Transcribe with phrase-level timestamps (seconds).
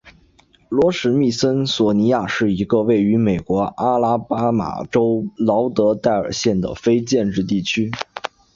[0.67, 7.91] 罗史密森索尼亚是一个位于美国阿拉巴马州劳德代尔县的非建制地区。